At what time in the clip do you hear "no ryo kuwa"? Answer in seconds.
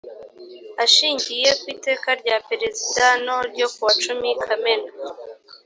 3.25-3.91